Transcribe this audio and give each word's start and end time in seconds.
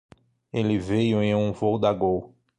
Ele 0.51 0.79
veio 0.79 1.21
em 1.21 1.35
um 1.35 1.51
voo 1.51 1.77
da 1.77 1.93
Gol. 1.93 2.33